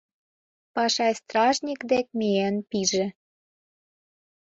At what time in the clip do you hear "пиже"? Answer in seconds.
2.69-3.05